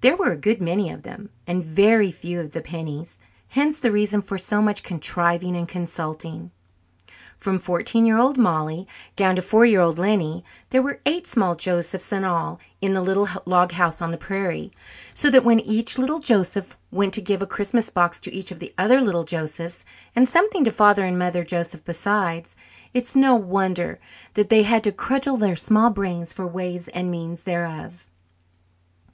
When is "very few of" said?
1.64-2.52